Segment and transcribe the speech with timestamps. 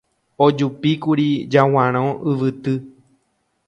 [0.45, 2.79] Ojupíkuri Jaguarõ yvyty.